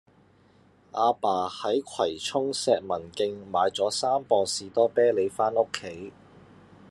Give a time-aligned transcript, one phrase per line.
[0.93, 6.11] 亞爸喺葵涌石文徑買左三磅士多啤梨返屋企